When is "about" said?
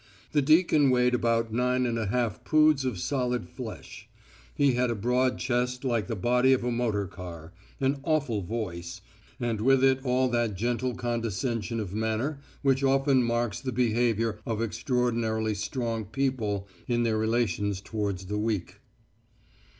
1.13-1.53